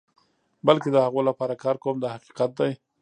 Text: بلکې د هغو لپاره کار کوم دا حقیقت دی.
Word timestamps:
بلکې 0.67 0.89
د 0.91 0.97
هغو 1.05 1.21
لپاره 1.29 1.53
کار 1.63 1.75
کوم 1.83 1.95
دا 2.03 2.09
حقیقت 2.15 2.51
دی. 2.59 2.71